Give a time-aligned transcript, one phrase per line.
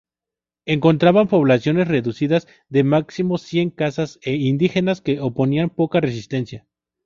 [0.65, 6.65] Encontraban poblaciones reducidas, de máximo cien casas, e indígenas que oponían poca resistencia.